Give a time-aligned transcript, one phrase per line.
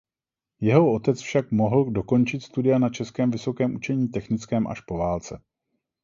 [0.59, 5.41] Jeho otec však mohl dokončit studia na Českém vysokém učení technickém až po válce.